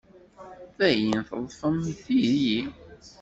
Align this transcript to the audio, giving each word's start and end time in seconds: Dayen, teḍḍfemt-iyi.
Dayen, 0.77 1.17
teḍḍfemt-iyi. 1.27 2.59